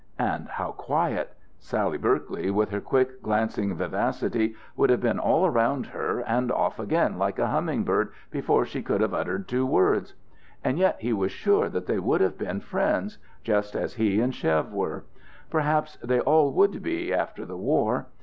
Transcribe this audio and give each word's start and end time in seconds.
And 0.17 0.47
how 0.49 0.71
quiet! 0.71 1.35
Sally 1.59 1.99
Berkeley, 1.99 2.49
with 2.49 2.71
her 2.71 2.81
quick 2.81 3.21
glancing 3.21 3.75
vivacity, 3.75 4.55
would 4.75 4.89
have 4.89 4.99
been 5.01 5.19
all 5.19 5.45
around 5.45 5.85
her 5.85 6.21
and 6.21 6.51
off 6.51 6.79
again 6.79 7.19
like 7.19 7.37
a 7.37 7.49
humming 7.49 7.83
bird 7.83 8.09
before 8.31 8.65
she 8.65 8.81
could 8.81 8.99
have 9.01 9.13
uttered 9.13 9.47
two 9.47 9.63
words. 9.63 10.15
And 10.63 10.79
yet 10.79 10.95
he 10.99 11.13
was 11.13 11.31
sure 11.31 11.69
that 11.69 11.85
they 11.85 11.99
would 11.99 12.21
have 12.21 12.35
been 12.39 12.61
friends, 12.61 13.19
just 13.43 13.75
as 13.75 13.93
he 13.93 14.19
and 14.19 14.33
Chev 14.33 14.71
were. 14.73 15.05
Perhaps 15.51 15.97
they 15.97 16.19
all 16.19 16.51
would 16.51 16.81
be, 16.81 17.13
after 17.13 17.45
the 17.45 17.55
war. 17.57 18.07